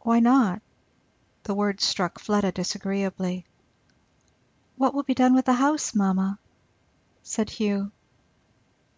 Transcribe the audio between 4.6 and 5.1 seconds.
"What will